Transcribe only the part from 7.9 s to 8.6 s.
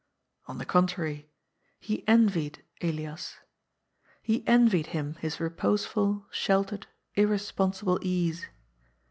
ease.